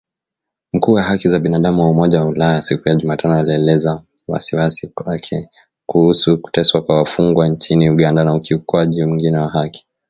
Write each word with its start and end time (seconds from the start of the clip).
Mkuu 0.73 0.93
wa 0.93 1.03
haki 1.03 1.29
za 1.29 1.39
binadamu 1.39 1.81
wa 1.81 1.89
Umoja 1.89 2.19
wa 2.19 2.25
Ulaya 2.25 2.61
siku 2.61 2.89
ya 2.89 2.95
Jumatano 2.95 3.39
alielezea 3.39 4.01
wasiwasi 4.27 4.91
wake 5.05 5.49
kuhusu 5.85 6.37
kuteswa 6.37 6.81
kwa 6.81 6.97
wafungwa 6.97 7.47
nchini 7.47 7.89
Uganda 7.89 8.23
na 8.23 8.35
ukiukwaji 8.35 9.05
mwingine 9.05 9.37
wa 9.37 9.49
haki 9.49 9.85